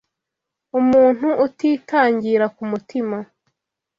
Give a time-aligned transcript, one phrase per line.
[0.79, 3.17] Umuntu utitangira ku mutima